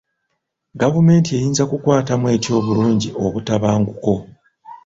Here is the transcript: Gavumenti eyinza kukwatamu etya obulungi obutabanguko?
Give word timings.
Gavumenti 0.81 1.29
eyinza 1.37 1.63
kukwatamu 1.71 2.25
etya 2.35 2.51
obulungi 2.59 3.09
obutabanguko? 3.25 4.13